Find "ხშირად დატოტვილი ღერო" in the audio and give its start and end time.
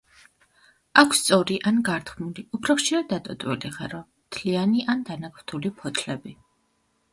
2.81-4.01